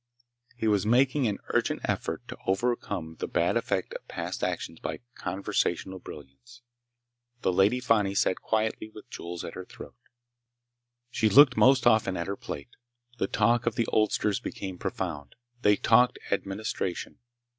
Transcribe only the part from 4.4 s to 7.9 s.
actions by conversational brilliance. The Lady